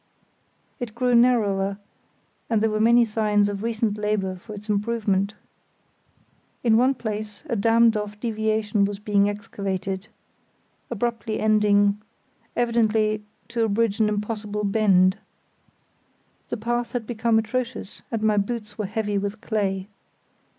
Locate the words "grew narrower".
0.95-1.77